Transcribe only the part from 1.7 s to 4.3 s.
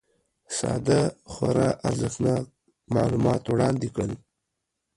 ارزښتناک معلومات وړاندي کړل